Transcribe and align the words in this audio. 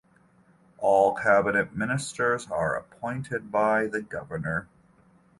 All 0.79 1.13
cabinet 1.13 1.75
ministers 1.75 2.49
are 2.49 2.75
appointed 2.75 3.51
by 3.51 3.85
the 3.85 4.01
Governor. 4.01 4.67